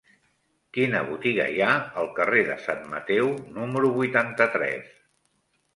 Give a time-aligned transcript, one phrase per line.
[0.77, 4.95] Quina botiga hi ha al carrer de Sant Mateu número vuitanta-tres?